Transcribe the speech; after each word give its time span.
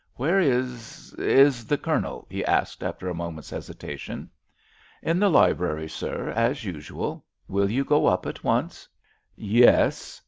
"Where 0.15 0.39
is—is 0.39 1.65
the 1.67 1.77
Colonel?" 1.77 2.25
he 2.27 2.43
asked 2.43 2.81
after 2.81 3.07
a 3.07 3.13
moment's 3.13 3.51
hesitation. 3.51 4.31
"In 5.03 5.19
the 5.19 5.29
library, 5.29 5.89
sir, 5.89 6.29
as 6.29 6.65
usual. 6.65 7.23
Will 7.47 7.69
you 7.69 7.85
go 7.85 8.07
up 8.07 8.25
at 8.25 8.43
once?" 8.43 8.89
"Yes." 9.35 10.19